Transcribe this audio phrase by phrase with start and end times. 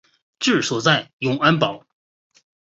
[0.39, 1.85] 治所在永安堡。